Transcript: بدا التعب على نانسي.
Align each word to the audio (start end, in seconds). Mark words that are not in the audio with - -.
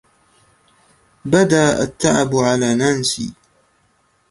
بدا 1.25 1.83
التعب 1.83 2.35
على 2.35 2.75
نانسي. 2.75 3.33